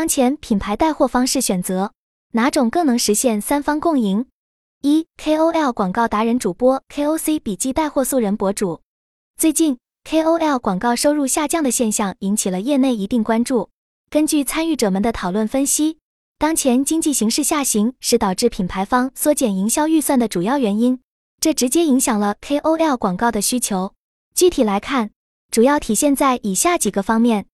[0.00, 1.92] 当前品牌带货方式选择
[2.32, 4.24] 哪种更能实现三方共赢？
[4.80, 8.80] 一 KOL 广告达人主播 KOC 笔记带货素人博主。
[9.36, 9.76] 最近
[10.08, 13.68] KOL 广告收入下降的现象引起了业内一定关注。
[14.08, 15.98] 根据参与者们的讨论分析，
[16.38, 20.98] 当前经济形势下行是导致品牌方缩减营销预算的主要原因，
[21.42, 23.92] 这直接影响了 KOL 广告的需求。
[24.34, 25.10] 具体来看，
[25.50, 27.44] 主要体现在以下几个方面：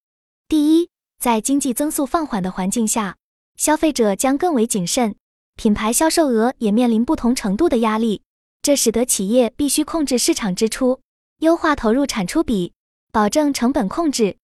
[0.47, 3.17] 第一，在经济增速放缓的环境下，
[3.57, 5.17] 消费者将更为谨慎。
[5.57, 8.23] 品牌销售额也面临不同程度的压力，
[8.61, 11.01] 这使得企业必须控制市场支出，
[11.39, 12.75] 优化投入产出比，
[13.11, 14.37] 保证成本控制。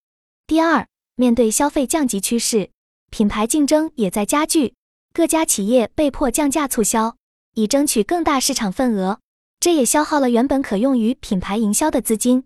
[0.47, 2.71] 第二，面对消费降级趋势，
[3.11, 4.75] 品牌竞争也在加剧，
[5.13, 7.17] 各家企业被迫降价促销，
[7.53, 9.21] 以争取更大市场份额，
[9.61, 12.45] 这也消耗了原本可用于品牌营销的资金。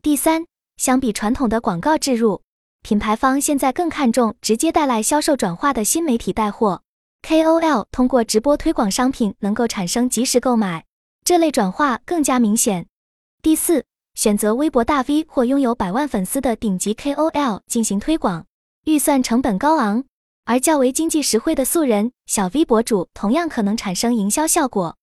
[0.00, 0.46] 第三，
[0.76, 2.42] 相比传统的广告植入，
[2.84, 6.82] 品牌方现在更看重直接带来销售转化的新媒体带货。
[7.26, 10.84] KOL 通过直播推广商品，能够产生即时购买，
[11.24, 12.86] 这类转化更加明显。
[13.40, 18.44] 第四，选择微博大 V 或拥有百万粉丝的顶级 KOL 进行推广，
[18.84, 20.04] 预算成本高昂，
[20.44, 24.98] 而较为经济实惠的素人小 V 博主同样可能产生营销效果。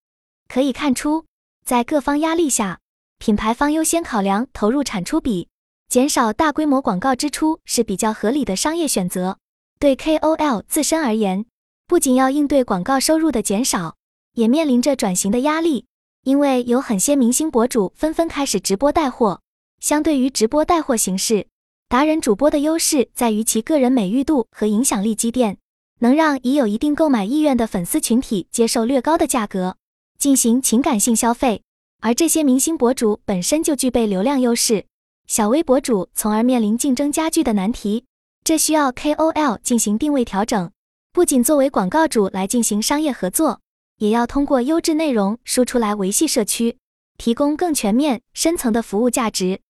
[0.47, 1.25] 可以看出，
[1.65, 2.77] 在各方压力下，
[3.17, 5.47] 品牌方优先考量投入产出比，
[5.91, 9.37] 减少大规模广告支出是比较合理的商业选择。
[9.77, 11.45] 对 KOL 自身而言，
[11.85, 13.97] 不仅要应对广告收入的减少，
[14.35, 15.87] 也面临着转型的压力。
[16.23, 19.41] 因为有很些明星博主纷纷开始直播带货。
[19.81, 21.47] 相对于直播带货形式，
[21.89, 25.57] 达人主播的优势在于其个人美誉度和影响力积淀，
[25.99, 29.75] 能让已有一定购买意愿的粉丝群体接受略高的价格
[30.17, 31.61] 进行情感性消费。
[31.99, 34.85] 而这些明星博主本身就具备流量优势，
[35.31, 38.03] 小微博主从而面临竞争加剧的难题。
[38.43, 40.69] 这需要 KOL 进行定位调整。
[41.13, 43.61] 不仅作为广告主来进行商业合作，
[43.99, 46.77] 也要通过优质内容输出来维系社区，
[47.17, 49.61] 提供更全面、深层的服务价值。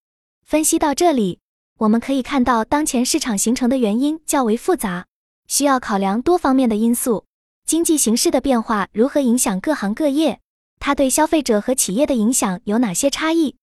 [0.44, 1.38] 分析到这里，
[1.78, 5.06] 我们可以看到当前市场形成的原因较为复杂，
[5.48, 7.26] 需要考量多方面的因素。
[7.68, 10.40] 经济形势的变化如何影响各行各业？
[10.80, 13.58] 它对消费者和企业的影响有哪些差异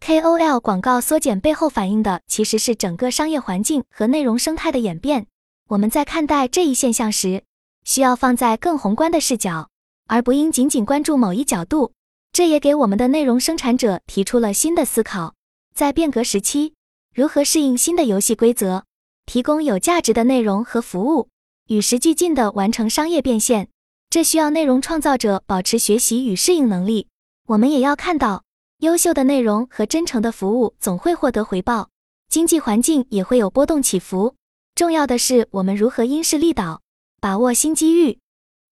[0.00, 5.26] ？KOL 广告缩减背后反映的其实是整个商业环境和内容生态的演变。
[5.68, 7.44] 我们在看待这一现象时，
[7.84, 9.68] 需要放在更宏观的视角，
[10.06, 11.92] 而不应仅仅关注某一角度。
[12.32, 15.34] 这也给我们的内容生产者提出了新的思考：
[15.74, 16.74] 在变革时期，
[17.14, 18.84] 如何适应新的游戏规则，
[19.26, 21.28] 提供有价值的内容和服务，
[21.68, 23.68] 与时俱进地完成商业变现。
[24.08, 27.06] 这需要内容创造者保持学习与适应能力。
[27.46, 28.44] 我们也要看到，
[28.80, 31.90] 优秀的内容和真诚的服务总会获得回报，
[32.30, 34.34] 经济环境也会有波动起伏。
[34.74, 36.80] 重要的是，我们如何因势利导，
[37.20, 38.18] 把握新机遇。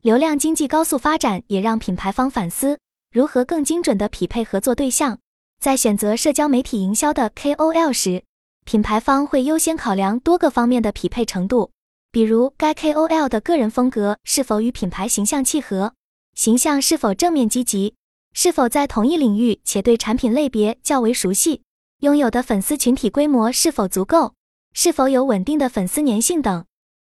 [0.00, 2.78] 流量经济高速发展，也让品牌方反思
[3.12, 5.18] 如何更精准地匹配合作对象。
[5.60, 8.22] 在选择社交媒体营销的 KOL 时，
[8.64, 11.70] 品牌方会优先考量多个方面的匹配程度，
[12.10, 15.92] 比如该 KOL 的个人风格是否与品牌形象契合，
[16.34, 17.94] 形象是否正面积极，
[18.40, 21.62] 是否在同一领域且对产品类别较为熟悉，
[22.02, 24.34] 拥有的粉丝群体规模是否足够。
[24.72, 26.64] 是否有稳定的粉丝粘性等，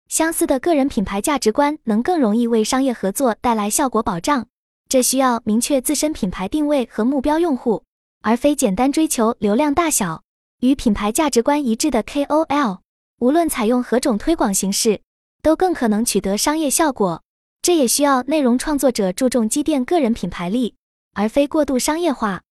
[0.06, 4.47] 相似的个人品牌价值观能更容易为商业合作带来效果保障。
[4.88, 7.82] 这需要明确自身品牌定位和目标用户，
[8.22, 10.22] 而非简单追求流量大小。
[10.60, 12.78] 与品牌价值观一致的 KOL，
[13.19, 15.00] 无论采用何种推广形式，
[15.42, 17.25] 都更可能取得商业效果。
[17.62, 20.76] 这也需要内容创作者注重积淀个人品牌力，
[21.16, 22.43] 而非过度商业化。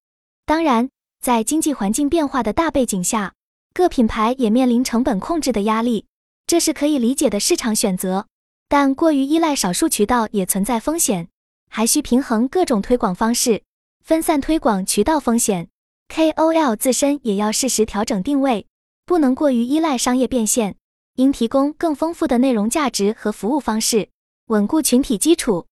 [0.46, 0.90] 当然，
[1.22, 3.34] 在经济环境变化的大背景下。
[3.74, 6.06] 各品牌也面临成本控制的压力，
[6.48, 8.28] 这是可以理解的市场选择。
[8.70, 11.28] 但过于依赖少数渠道也存在风险，
[11.70, 13.64] 还需平衡各种推广方式，
[14.02, 15.68] 分散推广渠道风险。
[16.08, 18.66] KOL 自身也要适时调整定位，
[19.06, 20.78] 不能过于依赖商业变现，
[21.16, 24.08] 应提供更丰富的内容价值和服务方式，
[24.46, 25.68] 稳固群体基础。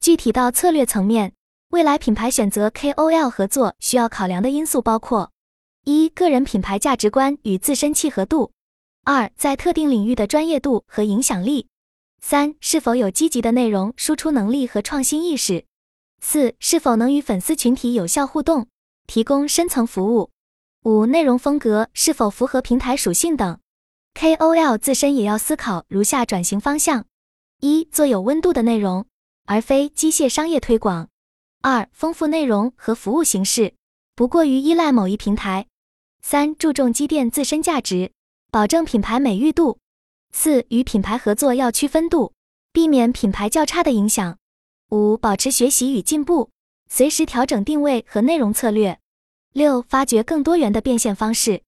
[0.00, 1.34] 具体到策略层面，
[1.74, 5.32] 未来品牌选择 KOL 合作需要考量的因素包括。
[5.84, 8.52] 一、个人品牌价值观与自身契合度；
[9.02, 11.66] 二、在特定领域的专业度和影响力；
[12.22, 15.64] 三、是否有积极的内容输出能力和创新意识；
[16.20, 18.68] 四、是否能与粉丝群体有效互动，
[19.08, 20.30] 提供深层服务；
[20.84, 23.58] 五、内容风格是否符合平台属性等。
[24.14, 27.06] KOL 自身也要思考如下转型方向：
[27.58, 29.06] 一、做有温度的内容，
[29.46, 31.08] 而非机械商业推广；
[31.66, 33.72] 二、丰富内容和服务形式，
[34.14, 35.66] 不过于依赖某一平台。
[36.20, 38.12] 三、注重积淀自身价值，
[38.50, 39.78] 保证品牌美誉度。
[40.30, 42.34] 四、与品牌合作要区分度，
[42.70, 44.36] 避免品牌较差的影响。
[44.90, 46.50] 五、保持学习与进步，
[46.90, 48.98] 随时调整定位和内容策略。
[49.54, 51.62] 六、发掘更多元的变现方式。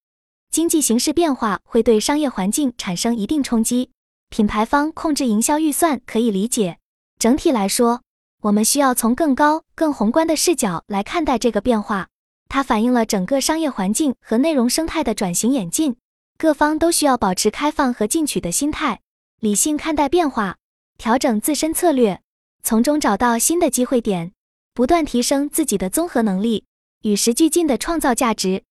[0.51, 3.89] 经济形势变化会对商业环境产生一定冲击，
[4.29, 6.77] 品牌方控制营销预算可以理解。
[7.19, 8.03] 整体来说，
[8.47, 12.07] 我们需要从更高、更宏观的视角来看待这个变化，
[12.49, 15.97] 它反映了整个商业环境和内容生态的转型演进。
[16.39, 19.01] 各方都需要保持开放和进取的心态，
[19.41, 20.59] 理性看待变化，
[20.97, 22.21] 调整自身策略，
[22.63, 24.31] 从中找到新的机会点，
[24.73, 26.67] 不断提升自己的综合能力，
[27.03, 28.63] 与时俱进的创造价值。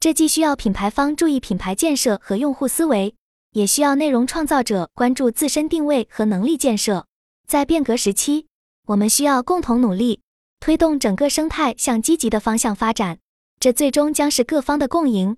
[0.00, 3.14] 这既需要品牌方注意品牌建设和用户思维，
[3.52, 7.04] 也需要内容创造者关注自身定位和能力建设。
[7.46, 8.46] 在变革时期，
[8.88, 10.22] 我们需要共同努力，
[10.60, 13.18] 推动整个生态向积极的方向发展。
[13.60, 15.36] 这最终将是各方的共赢。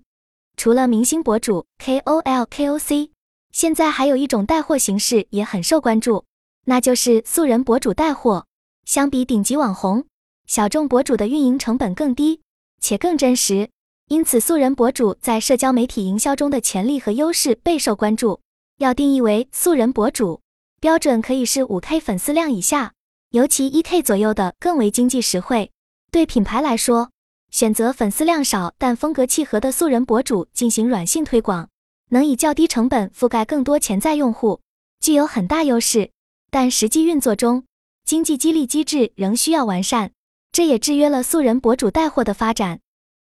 [0.55, 3.09] 除了明星博主 KOL、KOC，
[3.51, 6.23] 现在还有一种带货形式也很受关注，
[6.63, 8.45] 那就是素人博主带货。
[8.85, 10.05] 相比顶级网红，
[10.47, 12.39] 小众博主的运营成本更低，
[12.79, 13.69] 且更真实。
[14.07, 18.39] 因此，素人博主在社交媒体营销中的潜力和优势备受关注。
[18.77, 20.39] 要定义为素人博主，
[20.79, 22.93] 标准可以是五 K 粉丝量以下，
[23.31, 25.71] 尤其一 K 左右的更为经济实惠。
[26.11, 27.11] 对品牌来说，
[27.49, 31.69] 选择粉丝量少但风格契合的素人博主进行软性推广，
[32.09, 34.59] 能以较低成本覆盖更多潜在用户，
[34.99, 36.11] 具有很大优势。
[36.49, 37.63] 但实际运作中，
[38.03, 40.11] 经济激励机制仍需要完善，
[40.51, 42.81] 这也制约了素人博主带货的发展。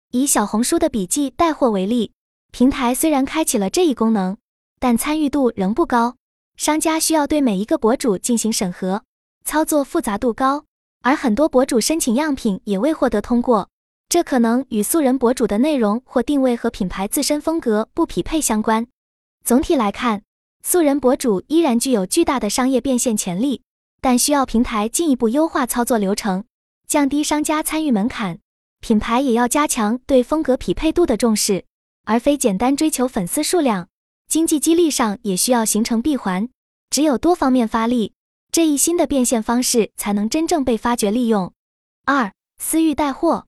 [0.10, 2.14] 以小红书的笔记带货为例，
[2.52, 4.38] 平台虽然开启了这一功能，
[4.80, 6.16] 但参与度仍不高，
[6.58, 9.04] 商家需要对每一个博主进行审核，
[9.50, 10.66] 操作复杂度高，
[11.02, 13.68] 而很多博主申请样品也未获得通过，
[14.08, 18.86] 这可能与素人博主的内容或定位和品牌自身风格不匹配相关。
[19.44, 20.22] 总体来看，
[20.62, 23.64] 素人博主依然具有巨大的商业变现潜力，
[24.00, 26.44] 但需要平台进一步优化操作流程，
[26.88, 28.38] 降低商家参与门槛。
[28.82, 31.66] 品牌也要加强对风格匹配度的重视，
[32.06, 33.88] 而非简单追求粉丝数量。
[34.28, 36.48] 经济激励上也需要形成闭环，
[36.92, 38.14] 只有多方面发力，
[38.52, 41.54] 这一新的变现方式才能真正被发掘利用。
[42.06, 43.46] 二、私域带货，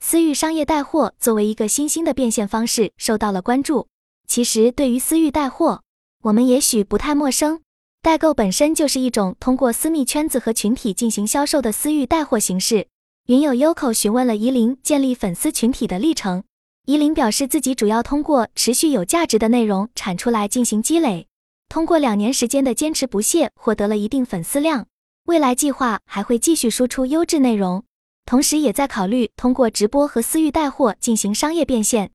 [0.00, 3.88] 私域商业带货作为一个新兴的变现方式受到了关注。
[4.26, 5.82] 其实，对于私域带货，
[6.22, 7.60] 我们也许不太陌生，
[8.00, 12.88] 代购本身就是一种通过私密圈子和群体进行销售的私域带货形式。
[13.26, 16.42] 云友 Yoko 询问了依林建立粉丝群体的历程，
[16.86, 21.27] 依林表示自己主要通过持续有价值的内容产出来进行积累，
[21.68, 24.86] 通过两年时间的坚持不懈，获得了一定粉丝量。
[25.26, 27.84] 未来计划还会继续输出优质内容，
[28.24, 32.10] 同时也在考虑通过直播和私域带货进行商业变现。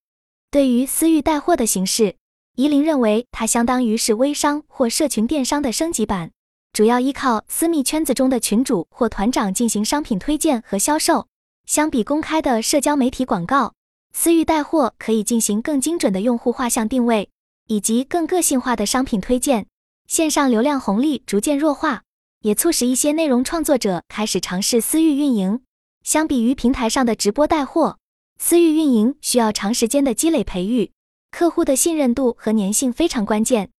[0.50, 2.16] 对于私域带货的形式，
[2.56, 6.32] 怡林认为它相当于是微商或社群电商的升级版。
[6.72, 11.28] 主要依靠私密圈子中的群主或团长进行商品推荐和销售。
[11.68, 13.74] 相比公开的社交媒体广告，
[14.12, 17.30] 私域带货可以进行更精准的用户画像定位，
[17.68, 19.68] 以及更个性化的商品推荐。
[20.08, 22.04] 线上流量红利逐渐弱化，
[22.42, 25.62] 也促使一些内容创作者开始尝试私域运营。
[26.04, 27.98] 相比于平台上的直播带货，
[28.38, 30.92] 私域运营需要长时间的积累培育，
[31.32, 33.70] 客户的信任度和粘性非常关键。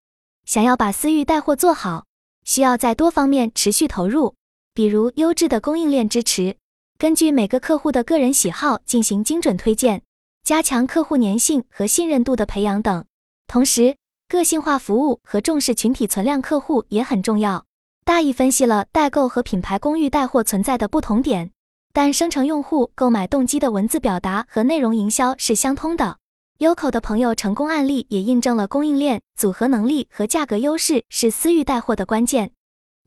[0.47, 2.07] 想要把私域带货做好，
[2.45, 4.35] 需要在多方面持续投入，
[4.73, 6.57] 比如优质的供应链支持，
[6.97, 10.03] 根据每个客户的个人喜好进行精准推荐，
[10.43, 13.05] 加强客户粘性和信任度的培养等。
[13.47, 13.97] 同时，
[14.29, 17.65] 个性化服务和重视群体存量客户也很重要。
[18.05, 21.51] 大意分析了代购和品牌公寓带货存在的不同点，
[21.93, 26.19] 但生成用户购买动机的文字表达和内容营销是相通的。
[26.59, 32.53] Yoko 的朋友成功案例也印证了供应链组合能力和价格优势是私域带货的关键。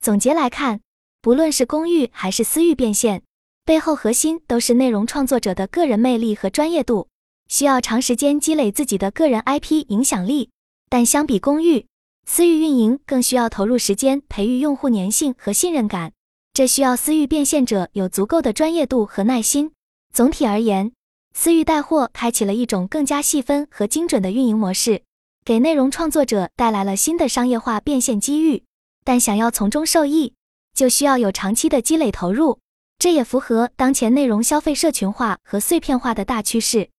[0.02, 0.82] 总结来看，
[1.22, 3.24] 不论是公域还是私域变现，
[3.64, 7.08] 背后核心都是内容创作者的个人魅力和专业度，
[7.48, 10.50] 需要长时间积累自己的个人 IP 影响力。
[10.90, 11.86] 但相比公域，
[12.26, 16.14] 私域运营更需要投入时间培育用户粘性和信任感，
[16.54, 19.72] 这需要私域变现者有足够的专业度和耐心。
[20.14, 20.92] 总体而言。
[21.34, 25.04] 私域带货开启了一种更加细分和精准的运营模式，
[25.46, 28.64] 给内容创作者带来了新的商业化变现机遇。
[29.06, 30.34] 但想要从中受益，
[30.74, 32.58] 就需要有长期的积累投入。
[32.98, 36.90] 这也符合当前内容消费社群化和碎片化的大趋势。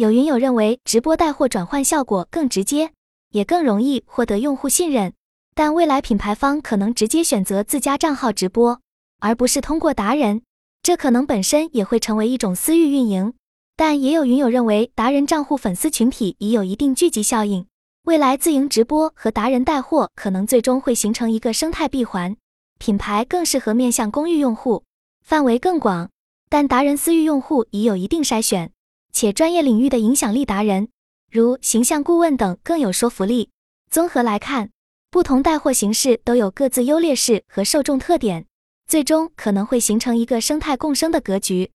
[0.00, 2.92] 有云友认为，直播带货转换效果更直接，
[3.32, 5.12] 也更容易获得用户信任。
[5.54, 8.80] 但未来品牌方可能直接选择自家账号直播，
[9.18, 10.40] 而不是通过达人，
[10.82, 13.34] 这可能本身也会成为一种私域运营。
[13.76, 17.66] 但也有云友认为，达人账户粉丝群体已有一定聚集效应，
[18.04, 22.34] 未来自营直播和达人带货可能最终会形成一个生态闭环，
[22.78, 24.82] 品牌更适合面向公域用户，
[25.22, 26.08] 范围更广。
[26.48, 28.72] 但达人私域用户已有一定筛选，
[29.12, 30.88] 且专业领域的影响力达人，
[31.30, 33.50] 如形象顾问等更有说服力。
[33.90, 34.70] 综合来看，
[35.10, 38.46] 不同带货形式都有各自优劣势和受众特点，
[38.86, 41.70] 最终可能会形成一个生态共生的格局。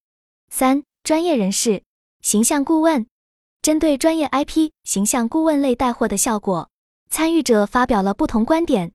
[0.49, 1.83] 三、专业人士
[2.21, 3.05] 形象顾问。
[3.61, 6.69] 针对专业 IP 形象顾问类带货的效果，
[7.09, 8.91] 参与者发表了不同观点。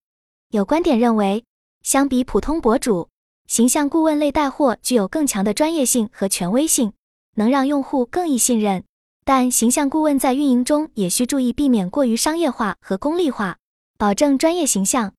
[0.50, 1.44] 有观点认为，
[1.82, 3.08] 相比普通博主，
[3.48, 6.92] 形象顾问类带货具有更强的专业性和权威性，
[7.40, 8.84] 能让用户更易信任。
[9.24, 13.56] 但形象顾问在运营中也需注意避免过于商业化和功利化，
[13.96, 15.14] 保证专业形象。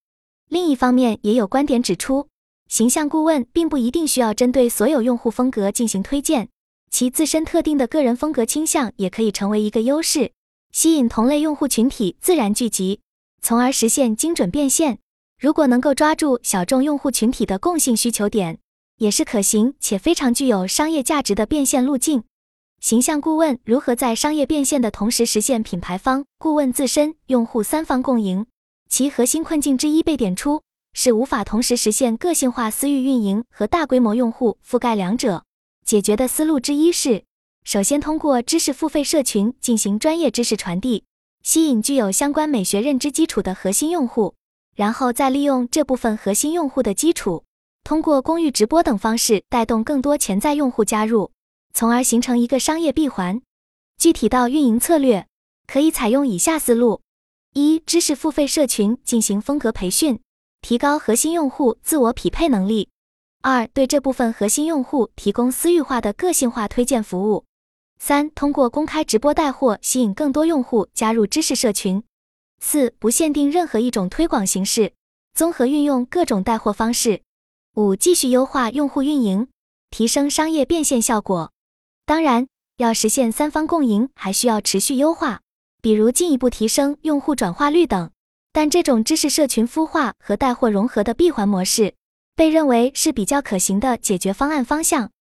[0.47, 2.27] 另一方面，也有观点指出，
[2.67, 6.49] 形象顾问并不一定需要针对所有用户风格进行推荐。
[6.91, 10.31] 其自身特定的个人风格倾向也可以成为一个优势，
[10.71, 12.99] 吸引同类用户群体自然聚集，
[13.41, 14.99] 从而实现精准变现。
[15.39, 18.59] 如果能够抓住小众用户群体的共性需求点，
[19.01, 22.24] 也是可行且非常具有商业价值的变现路径。
[22.79, 28.46] 形象顾问如何在商业变现的同时实现品牌方、顾问自身、用户三方共赢？
[28.91, 30.62] 其核心困境之一被点出，
[30.93, 35.46] 是无法同时实现个性化私域运营和大规模用户覆盖两者。
[35.84, 37.24] 解决的思路之一是，
[37.63, 41.05] 首先通过知识付费社群进行专业知识传递，
[41.41, 44.36] 吸引具有相关美学认知基础的核心用户，
[44.75, 47.46] 然后再利用这部分核心用户的基础，
[47.83, 51.31] 通过公域直播等方式带动更多潜在用户加入，
[51.73, 53.41] 从而形成一个商业闭环。
[53.97, 55.27] 具体到运营策略，
[55.67, 57.01] 可以采用以下思路：
[57.53, 60.19] 一、知识付费社群进行风格培训，
[60.61, 62.89] 提高核心用户自我匹配能力。
[63.41, 67.45] 二、对这部分核心用户提供私域化的个性化推荐服务。
[68.00, 72.03] 三、通过公开直播带货吸引更多用户加入知识社群。
[72.59, 74.93] 四、不限定任何一种推广形式，
[75.33, 77.21] 综合运用各种带货方式。
[77.75, 79.47] 五、继续优化用户运营，
[79.89, 81.53] 提升商业变现效果。
[82.05, 85.39] 当然，要实现三方共赢，还需要持续优化，
[85.81, 88.11] 比如进一步提升用户转化率等。
[88.51, 91.93] 但这种知识社群孵化和带货融合的闭环模式。
[92.35, 95.11] 被认为是比较可行的解决方案方向。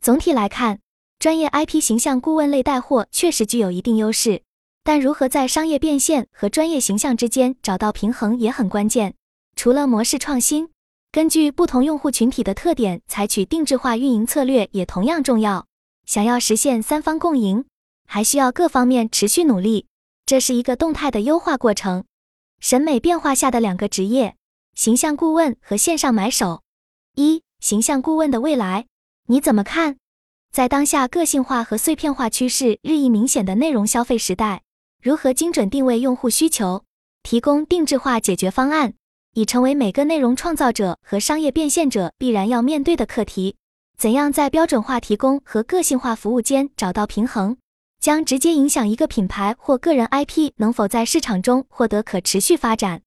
[0.00, 0.78] 总体来看，
[1.18, 4.42] 专业 IP 形象顾问类带货确实具有一定优势，
[4.84, 9.14] 但如何在商业变现和专业形象之间找到平衡也很关键。
[9.54, 10.68] 除了模式创新，
[11.12, 15.66] 根据不同用户群体的特点采取定制化运营策略也同样重要。
[16.04, 17.64] 想要实现三方共赢，
[18.06, 19.86] 还需要各方面持续努力，
[20.24, 22.04] 这是一个动态的优化过程。
[22.60, 24.36] 审美变化下的两个职业。
[24.74, 26.62] 形象顾问和线上买手，
[27.14, 28.86] 一形象顾问的未来
[29.26, 29.96] 你怎么看？
[30.52, 34.62] 在当下个性化和碎片化趋势日益明显的内容消费时代，
[35.02, 36.84] 如何精准定位用户需求，
[37.22, 38.94] 提供定制化解决方案，
[39.36, 43.56] 已成为每个内容创造者和商业变现者必然要面对的课题。
[43.98, 47.58] 怎样在标准化提供和个性化服务间找到平衡，
[48.00, 53.02] 将直接影响一个品牌或个人 IP 能否在市场中获得可持续发展。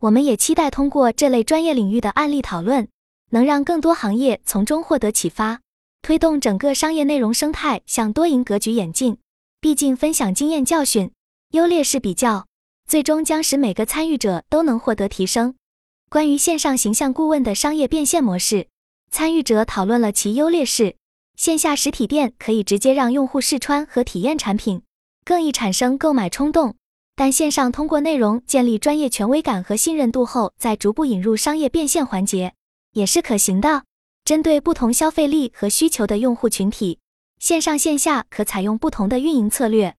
[0.00, 2.86] 我们也期待通过这类专业领域的案例讨论，
[3.30, 5.60] 能让更多行业从中获得启发，
[6.02, 9.16] 推动整个商业内容生态向多赢格局演进。
[9.62, 11.10] 毕竟，分享经验教训、
[11.52, 12.46] 优劣势比较，
[12.86, 15.54] 最终将使每个参与者都能获得提升。
[16.10, 18.66] 关于线上形象顾问的商业变现模式，
[19.12, 20.96] 参与者讨论了其优劣势。
[21.36, 24.82] 线下实体店可以直接让用户试穿和体验产品，
[25.24, 26.74] 更易产生购买冲动。
[27.14, 32.54] 但线上通过内容建立专业权威感和信任度后，再逐步引入商业变现环节，
[32.92, 33.84] 也是可行的。
[34.24, 36.98] 针对不同消费力和需求的用户群体，
[37.38, 39.94] 线上线下可采用不同的运营策略。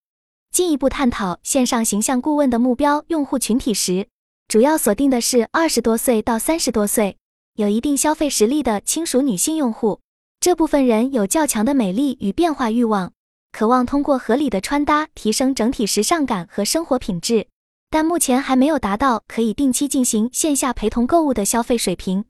[0.52, 4.10] 进一步探讨线上形象顾问的目标用户群体时，
[4.52, 7.16] 主要锁定的是二十多岁到三十多岁，
[7.56, 10.02] 有一定消费实力的轻熟女性用户。
[10.42, 13.14] 这部分人有较强的美丽与变化欲望。
[13.54, 17.48] 渴望通过合理的穿搭提升整体时尚感和生活品质，
[17.90, 22.26] 但目前还没有达到可以定期进行线下陪同购物的消费水平。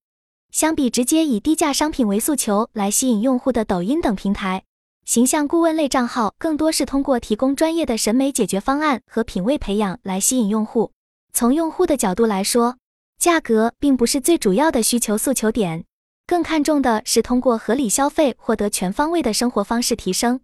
[0.52, 4.62] 相比直接以低价商品为诉求来吸引用户的抖音等平台，
[5.06, 10.92] 形象顾问类账号更多是通过提供专业的审美解决方案和品味培养来吸引用户。
[11.34, 12.78] 从用户的角度来说，
[13.18, 15.86] 价格并不是最主要的需求诉求点，
[16.28, 20.40] 更看重的是通过合理消费获得全方位的生活方式提升。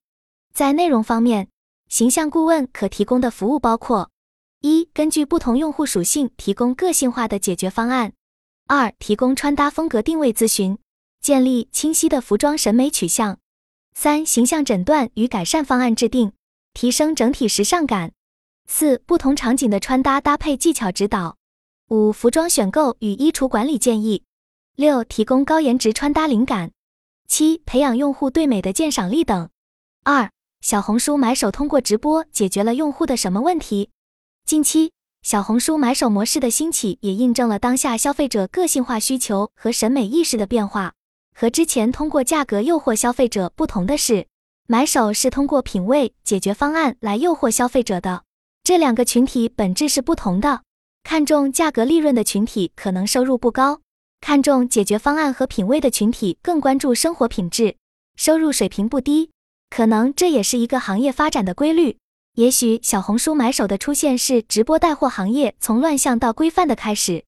[0.53, 1.49] 在内容方面，
[1.87, 4.09] 形象顾问可提供的服务包括：
[4.61, 8.11] 一、根据不同用户属性提供个性化的解决方案；
[8.67, 10.77] 二、提供穿搭风格定位咨询，
[11.21, 13.35] 建立清晰的服装审美取向；
[13.93, 16.33] 三、形象诊断与改善方案制定，
[16.73, 18.09] 提升整体时尚感；
[18.67, 21.37] 四、不同场景的穿搭搭配技巧指导。
[21.89, 24.23] 五、服装选购与衣橱管理建议。
[24.75, 26.71] 六、提供高颜值穿搭灵感。
[27.27, 29.49] 七、培养用户对美的鉴赏力等。
[30.03, 30.29] 二、
[30.61, 33.89] 小红书买手通过直播解决了用户的什么问题？
[34.45, 34.91] 近期，
[35.23, 40.93] 小红书买手模式的兴起也印证了当下消费者个性化需求和审美意识的变化。
[41.33, 44.27] 和之前通过价格诱惑消费者不同的是，
[44.67, 48.23] 买手是通过品味解决方案来诱惑消费者的。
[48.67, 50.63] 这两个群体本质是不同的。
[51.01, 53.79] 看重价格利润的群体可能收入不高，
[54.19, 57.77] 看重解决方案和品味的群体更关注生活品质，
[58.17, 59.31] 收入水平不低。
[59.69, 61.97] 可能这也是一个行业发展的规律。
[62.33, 67.23] 也许小红书买手的出现是直播带货行业从乱象到规范的开始。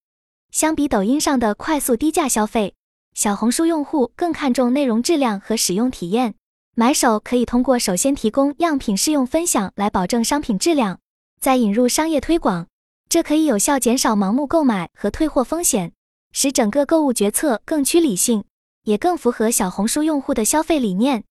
[0.52, 2.74] 相比抖音上的快速低价消费，
[3.14, 6.36] 小红书用户更看重内容质量和使用体验。
[6.76, 11.00] 买手可以通过首先提供样品试用分享来保证商品质量，
[11.40, 12.68] 再引入商业推广。
[13.08, 15.94] 这可以有效减少盲目购买和退货风险，
[16.32, 18.44] 使整个购物决策更趋理性，
[18.84, 21.24] 也更符合小红书用户的消费理念。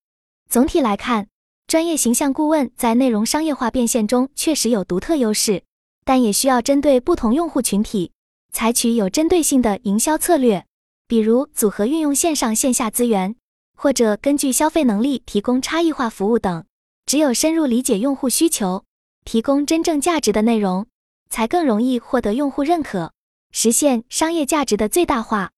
[0.50, 1.28] 总体来看，
[1.68, 5.62] 专业形象顾问在内容商业化变现中确实有独特优势，
[6.04, 8.10] 但也需要针对不同用户群体，
[8.52, 10.64] 采取有针对性的营销策略，
[11.06, 13.36] 比如组合运用线上线下资源，
[13.76, 16.64] 或者根据消费能力提供差异化服务等。
[17.06, 18.84] 只有深入理解用户需求，
[19.30, 20.87] 提供真正价值的内容。
[21.28, 23.12] 才更容易获得用户认可，
[23.50, 25.50] 实现商业价值的最大化。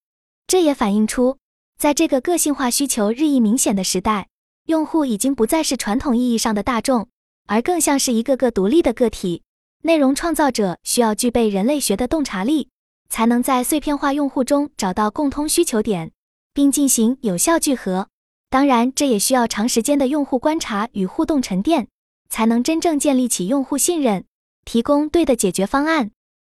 [0.49, 1.39] 这也反映出，
[1.79, 4.27] 在这个个性化需求日益明显的时代，
[4.67, 7.09] 用户已经不再是传统意义上的大众，
[7.47, 9.45] 而更像是一个个独立的个体。
[9.83, 12.69] 内容创造者需要具备人类学的洞察力，
[13.09, 16.11] 才能在碎片化用户中找到共通需求点，
[16.53, 18.09] 并进行有效聚合。
[18.49, 21.87] 当然，这也需要长时间的用户观察与互动沉淀，
[22.31, 24.25] 才能真正建立起用户信任。
[24.65, 26.13] 提供对的解决方案，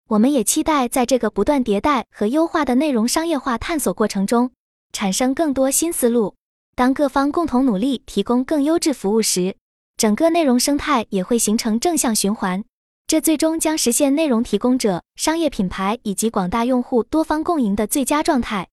[0.09, 4.50] 我们也期待在这个不断迭代和优化的内容商业化探索过程中，
[4.93, 6.35] 产生更多新思路。
[6.75, 9.57] 当各方共同努力提供更优质服务时，
[9.96, 12.64] 整个内容生态也会形成正向循环，
[13.07, 18.68] 这最终将实现内容提供者、商业品牌以及广大用户多方共赢的最佳状态。